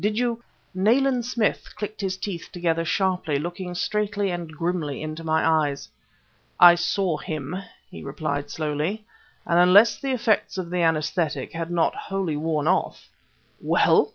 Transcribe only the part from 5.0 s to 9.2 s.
into my eyes. "I saw him!" he replied slowly;